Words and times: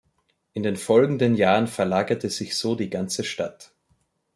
In 0.53 0.63
den 0.63 0.77
folgenden 0.77 1.35
Jahren 1.35 1.67
verlagerte 1.67 2.31
sich 2.31 2.57
so 2.57 2.73
die 2.73 2.89
ganze 2.89 3.23
Stadt. 3.23 3.71